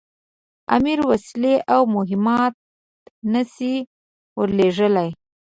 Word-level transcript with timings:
امیر 0.75 0.99
وسلې 1.09 1.55
او 1.73 1.81
مهمات 1.95 2.53
نه 3.33 3.41
سي 3.53 3.73
ورلېږلای. 4.37 5.09